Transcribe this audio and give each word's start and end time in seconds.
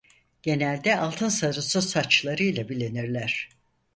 Genelde 0.43 0.97
altın 0.97 1.29
sarısı 1.29 1.81
saçlarıyla 1.81 2.69
bilinirler. 2.69 3.49